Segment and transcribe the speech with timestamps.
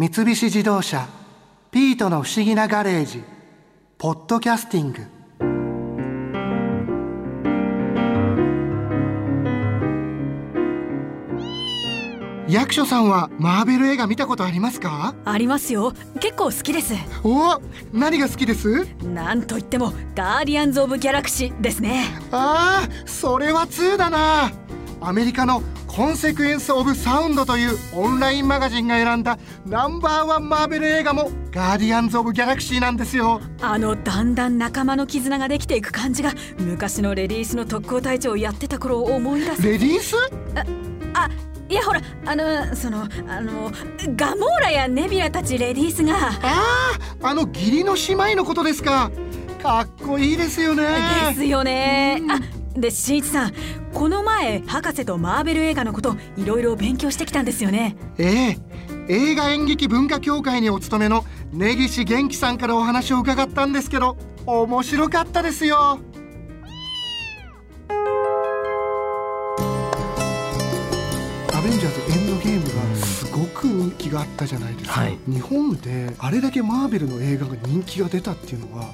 [0.00, 1.08] 三菱自動車
[1.72, 3.24] 「ピートの不思議なガレージ」
[3.98, 5.00] 「ポッドキャスティング」
[12.48, 15.16] 役所さんはマーベル映画見たことありますか？
[15.24, 15.92] ありますよ。
[16.20, 16.94] 結構好きです。
[17.24, 17.60] お
[17.92, 18.86] 何が好きです？
[19.04, 22.04] なんといってもガーディアンズ・オブ・ギャラクシーですね。
[22.30, 24.52] ああそれは2だな
[25.00, 33.40] アメリカのコンセクエンス・オブ・サウンドというオンラインマガジンが選んだナンバーワンマーベル映画もガーディアンズ・オブ・ギャラクシーなんですよ。
[33.60, 39.62] あのだんだん仲間の絆ができていく感じが昔のレディースの特攻隊長をやってた頃を思い出す。
[39.62, 40.16] レディース？
[41.14, 41.28] あ
[41.68, 43.70] いやほらあのそのあの
[44.16, 46.14] ガモーラやネビラたちレディースが。
[46.16, 46.40] あ
[47.22, 49.10] ああの義理の姉妹のことですか。
[49.62, 50.84] かっこいいですよね。
[51.30, 52.22] ですよね。
[52.28, 53.52] あでしんいちさん
[53.92, 57.96] この前博士とマーベル映画のこといろいろ勉強してきたんですよね。
[58.18, 58.58] ええ。
[59.08, 65.98] 映画演劇文化協会にお勤めの根岸元気さんからお話を伺ったんですけど面白かったですよ。
[71.54, 75.18] アベンジャーズエンドゲームがすごく人気があったじゃないですか、はい。
[75.26, 78.90] 日本であれだけマーベルの映画が人気が出たっていうのは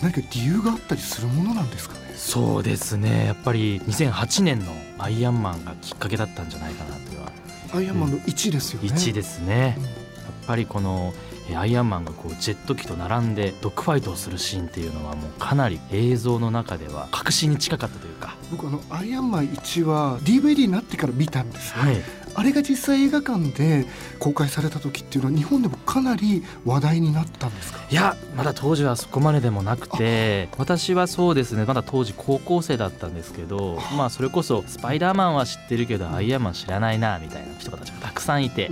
[0.00, 2.05] 何か理由があったりするものなんですかね？
[2.16, 3.26] そうですね。
[3.26, 7.30] やっぱり2008年の「アイアンマン」がきっかけだったんじゃないかなとは。
[7.74, 9.76] アイアンマンの1ですよね、1ですね。
[9.78, 11.12] うんやっぱりこの
[11.48, 21.96] えーアイアンマンがこうジェット機と並んでドッグファイトをするシーンっていうのはもうかなり映像の中では確信に近かったというか、僕あのアイアンマン1は DVD になってから見たんですよ、はい、
[22.38, 23.86] あれが実際映画館で
[24.18, 27.80] 公開された時っていうのは日本でもかなり話題になったんですか？
[27.90, 38.70] いやまだ当時はそこまででもなくて私はそうですねまだ当時高校生だったんですけどまあそれこそスパイダーマンは知ってるけどアイアンマン知らないなみたいな人たちがたくさんいて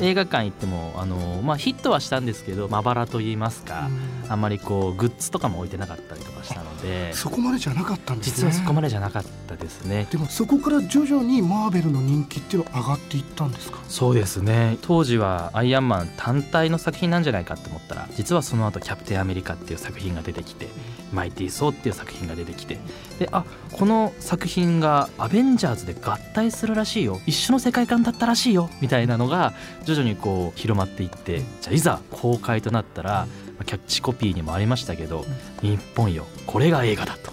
[0.00, 3.88] 映画館行ってもあの、まあ、ヒットはしたんですけどまばらと言いますか
[4.28, 7.12] あんまりこうグッズとかも置いてなかったりとかしたので。
[7.12, 8.32] そこまでじゃなかったんですね。
[8.36, 10.06] 実はそこまでじゃなかったですね。
[10.10, 13.78] でもそこから徐々にマーベルの人気っていうのは上がっていったんですか？
[13.88, 14.78] そうですね。
[14.82, 20.68] 当時はアイアンマン単体の作品なんじゃないかって思ったら実はその後キャプテンアメリカっていう作品が出てきて
[21.12, 22.78] マイティー・ソーっていう作品が出てきて。
[23.18, 27.20] であこの作品がアベンジャーズで合体するらしいよ。
[27.26, 28.70] 一緒の世界観だったらしいよ。
[28.80, 29.52] みたいなのが
[29.84, 33.26] 徐々にこう広まっていってじゃあいざ公開となったらまあ
[33.64, 35.24] キャッチコピーにもありましたけど
[35.62, 37.32] 「日本よこれが映画だ」と。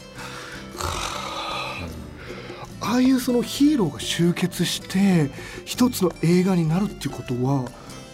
[2.81, 5.31] ああいうそのヒーローが集結して
[5.66, 7.64] 一つの映画になるっていうことは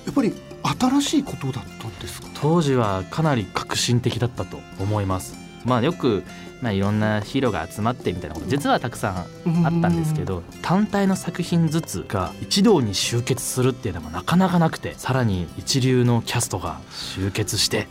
[0.05, 0.33] やっぱり
[0.79, 2.27] 新しいことだったんですか？
[2.35, 5.35] 当時はかなり革新的だったと思います
[5.65, 6.23] まあよく、
[6.61, 17.87] まあ、いろんなヒーローが集まってみたいなこと実はたくさんあったんですけど単体の作品ずつが一堂に集結するっていうのもなかなかなくてさらに一流のキャストが集結して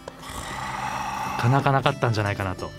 [1.39, 2.71] なかなかなかったんじゃないかなと。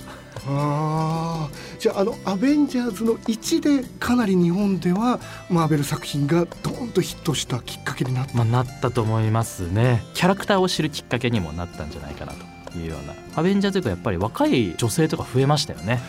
[0.47, 1.79] あー。
[1.79, 5.19] じゃああの「アベンジャーズ」の1でかなり日本では
[5.49, 8.37] マーベル作品がドーンとヒットしたきっかけになった。
[8.37, 10.03] まあ、なったと思いますね。
[10.13, 13.13] キャラクターを知るきっかけにもなったんじゃないかなというような。
[13.35, 15.99] アベンジャーズというかやっぱり若い女性とか増えましたよね。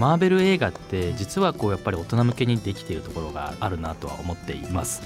[0.00, 5.02] マーベル映画って実はこうやっぱり大人向けにできているところがあるなとは思っています。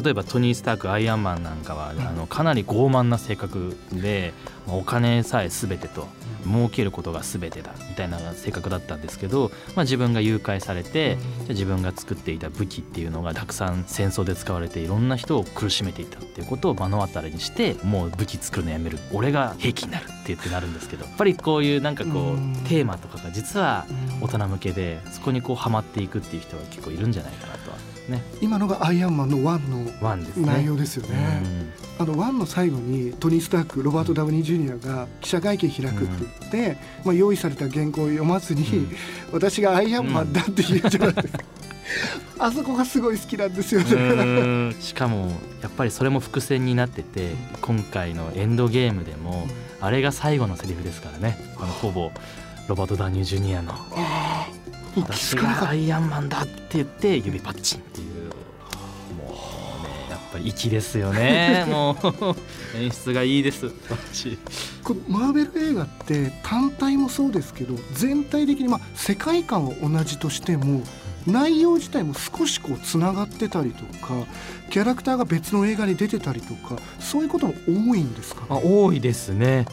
[0.00, 4.32] 例えばトニー・スタークアイアンマンなんかはあのかなり傲慢な性格で
[4.68, 6.06] まあお金さえ全てと
[6.44, 18.98] 儲けることが全てだみたいな性格だったんですけど、まあ、自分が誘拐されてじゃあ自分が作っていた武器っていうのがたくさん戦争で使われていろんな人を苦しめていたっていうことを目の当たりにしてもう武器作るのやめる。
[19.12, 22.56] 俺が兵器になるって言ってなるんですけどやっぱりこういうなんかこううん。
[22.66, 23.86] テーマとかが実は
[24.20, 27.76] 大人向けでそこにこうハマっていくっていう人は結構いるんじゃないかなとは。
[28.08, 28.22] ね。
[28.40, 29.68] 今のがアイアンマンの1
[30.40, 30.46] の。
[30.46, 31.42] 内容ですよね。
[31.98, 38.96] あの1の最後にトニー・スタークロバート・ダウニー・ジュニアが記者会見開くって言って、まあ、用意された原稿を読まずに、うん。
[39.32, 41.44] 私がアイアンマンだって言うじゃないですか、
[42.38, 43.94] あそこがすごい好きなんですよね。
[43.94, 44.76] うん。
[44.80, 45.30] しかも
[45.76, 49.46] ぱりそれも伏線になってて今回のエンドゲームでも
[49.80, 51.38] あれが最後のセリフですからね。
[51.58, 52.10] あのほぼ
[52.68, 53.74] ロバート・ダニー・ジュニアの
[54.96, 58.24] 私がアイアンマンだって言って指パッチンっていう
[59.16, 61.66] もうねやっぱり粋ですよね。
[61.70, 63.66] もう演出がいいです。
[63.66, 64.50] バッチた
[64.82, 70.82] このマーベル映画って単体もそうですけど全体的にまあ世界観は同じとしても
[71.26, 74.14] 内容自体も少しこうつながってたりとか
[74.70, 78.42] キャラクターが別の映画に出てたりとかそういうことも多いんですか？
[78.42, 79.66] ねあ多いですね。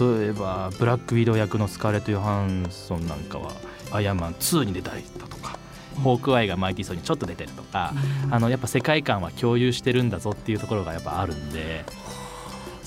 [0.00, 3.52] 例えばブラックウィドウ役のスカーレット・ヨハンソンなんかは
[3.92, 5.56] アイアンマン2に出たりだとか
[6.02, 7.92] ホークアイがマイティーソーにちょっと出てるとか、
[8.30, 11.84] あのやっぱ世界観は共有してるんだぞっていうところがやっぱあるんで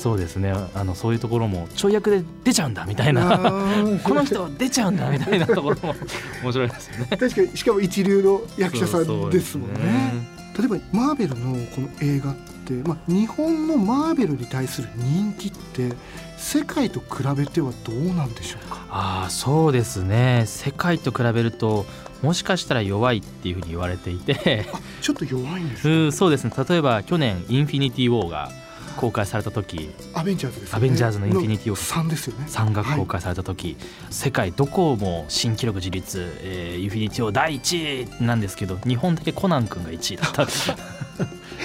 [0.01, 0.51] そうですね。
[0.73, 3.37] あのそういうところもちょい役で出ちゃうんだみたいな。
[4.03, 5.95] この人出ちゃうんだみたいなところも
[6.43, 7.05] 面白いですよね。
[7.11, 10.27] 確かにしかも一流の役者さんですもんね。
[10.57, 15.93] 例えばマーベルのこの映画って、まあ、日本のマーベルに対する人気って
[16.37, 18.79] 世界と比べてはどうなんでしょうか？
[18.89, 20.45] ああそうですね。
[20.47, 21.85] 世界と比べると
[22.23, 24.65] もしかしたら弱いっていうふうに言われていて。
[24.99, 26.51] ちょっと弱いんですうんそうですね。
[26.67, 28.49] 例えば去年「インフィニティ・ウォー」が
[28.97, 32.45] 公開された時アベンジャーズです、ね、アベンジャーズのインフィニティ・ウォー3ですよね。
[32.47, 40.47] 3が公開された時、はい、世界どこも新記録樹立、えー、インフィニティ・ウォー第1位なんですけど日本だけコナン君が1位だった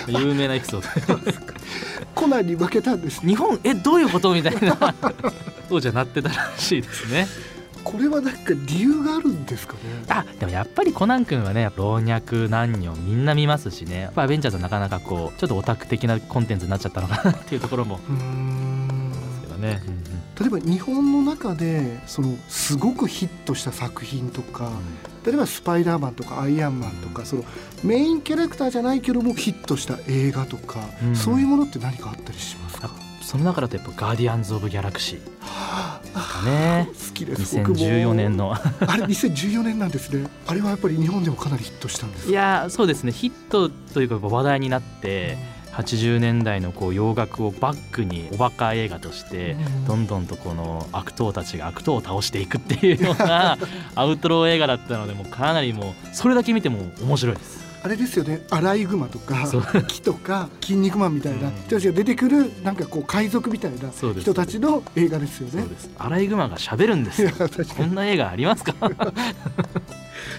[0.20, 1.32] 有名なエピソード。
[2.14, 4.32] コナンに負けたんです、日本えどういうこと？
[4.34, 4.94] みたいな。
[5.68, 7.26] そうじゃなってたらしいですね
[7.96, 9.80] これはなんか理由があるんですかね？
[10.08, 14.10] あでもやっぱりコナン君はね老若男女みんな見ますしね。
[14.14, 18.00] アベンジャーズはなかなかこうちょっとオタク的なコンテンツになっちゃったのかなっていうところも。
[18.08, 19.12] うん。
[19.12, 20.04] ですけどね、うんうん。
[20.38, 24.70] 例えば日本の中でそのすごくヒットした作品とか、
[25.24, 27.44] 例えば「スパイダーマン」とか「アイアンマン」とかその
[27.82, 31.16] メインキャラクターじゃないけどもヒットした映画とか、うん。
[31.16, 32.90] そういうものって何かあったりしますか、
[33.22, 36.02] その中だとやっぱ「ガーディアンズ・オブ・ギャラクシー」か
[36.44, 36.50] ね。
[36.50, 36.65] 好
[37.16, 37.76] きです僕も。
[37.76, 38.52] 2014年の。
[38.52, 40.28] あれ2014年なんですね。
[40.46, 43.12] あれはやっぱり日本でもかなりヒットしたんですいやそうですね。
[43.12, 45.38] ヒットというか話題になって
[45.72, 53.58] 80年代のこう洋楽をバックにおバカ映画としてどんどんとこの悪党たちが悪党を倒していくっていうような
[53.94, 58.44] アウトロー映画だったのでもうかなりもうそれだけ見ても面白いですあれですよね。
[58.50, 59.46] アライグマとか
[59.86, 61.54] 木とか筋肉マンみたいなうん。
[61.66, 65.64] 人たちが出てくるなんかこう海賊みたいな人たちの映画ですよね。
[65.96, 67.30] アライグマが喋るんですいよ
[67.76, 68.74] こんな映画ありますか？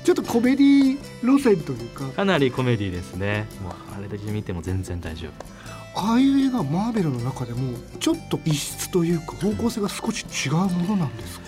[0.03, 2.05] ちょっとコメディ路線というか。
[2.09, 3.47] かなりコメディですね。
[3.63, 5.31] もうあれだけ見ても全然大丈夫。
[5.99, 11.45] ああいう映画マーベルの中でもちょっと異質というか方向性が少し違うものなんですか？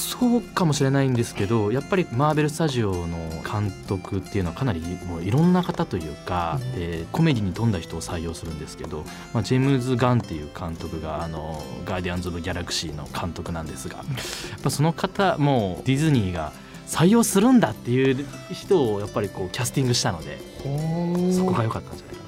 [0.00, 6.72] そうかもしれないんですけどやっぱりマーベル・スタジオの監督っていうのはかなりもういろんな方というか、うん。
[6.72, 9.04] でコメディに富んだ人を採用するんですけど、
[9.34, 16.52] まあ、ジェームズ・ガンっていう監督があの「ガーディアンズ・オブ・ギャラクシー」の監督なんですがやっぱその方もディズニーが
[16.86, 20.38] 採用するんだっていう人をやっぱりこうキャスティングしたので
[21.32, 22.19] そこが良かったんじゃない。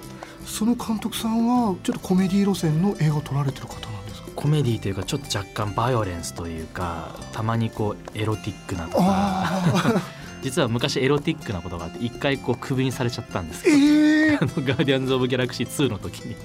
[0.52, 4.28] その監督さんはちょっとコメディ路線の映画を撮られてる方なんですか？
[4.36, 10.02] コメディというかちょっと若干バイオレンスというかたまにこうエロティックなとかあ
[10.42, 16.36] 実は昔エロティックなことがあって一回こうクビにされちゃったんですーよえあのガーディアンズ・オブ・ギャラクシー2の時に。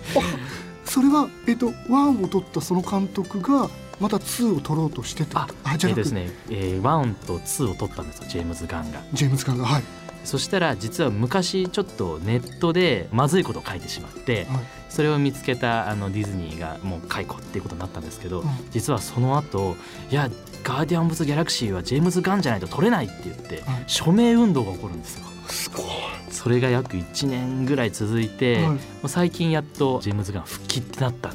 [0.85, 3.69] それは、えっと、1を撮ったその監督が
[3.99, 5.41] また2を撮ろうとしてた。
[5.41, 9.01] ああじゃなくえーですね、えー、1と2を撮ったんですよジェームズ・ガンが。
[9.11, 9.83] ジェームズ・ガンがはい、
[10.23, 14.63] そしたら実は昔ちょっとネットでまずいことを書いてしまってはい。
[14.89, 18.47] それを見つけたあのディズニーがもう解雇っていうことになったんですけど、うん。
[18.71, 19.75] 実はその後
[20.09, 20.29] いや
[20.63, 23.83] ガーディアン・オブ・ギャラクシーはジェームズ・ガンじゃないと撮れないって言って、はい。
[23.87, 25.25] 署名運動が起こるんですよ。
[25.47, 25.85] すごい、
[26.29, 28.79] それが約1年ぐらい続いて、はい。
[29.07, 31.31] 最近やっとジェームズ・ガン復帰ってなった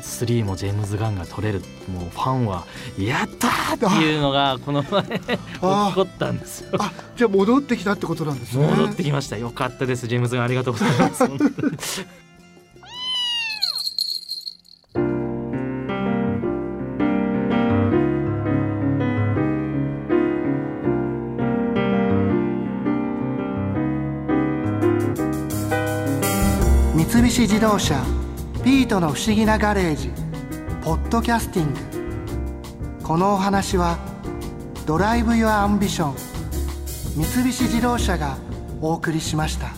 [0.00, 1.60] 3もジェームズ・ガンが取れる
[1.92, 2.66] もうファンは
[2.98, 6.70] 「やったー!」っていうのがこの前起こったんですよ。
[6.78, 11.24] あじゃあ戻ってきたってことなんですね戻ってきましたよかったですジェームズ・ガンありがとうございます
[26.94, 28.19] 三菱自動車
[28.62, 30.10] ピートの不思議なガレージ
[30.82, 33.02] ポッドキャスティング。
[33.02, 33.98] このお話は
[34.84, 36.16] Drive your Ambition
[37.16, 38.36] 三菱自動車が
[38.82, 39.68] お送りしました。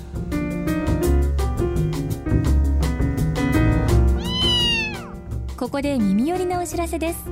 [5.56, 7.24] ここで耳寄りなお知らせです。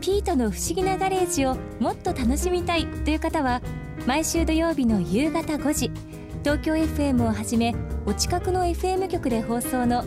[0.00, 3.60] ピートの不思議なガレージをもっと楽しみたいという方は
[4.06, 5.90] 毎週土曜日の夕方5時
[6.42, 7.74] 東京 FM をはじめ
[8.06, 10.06] お近くの FM 局で放送の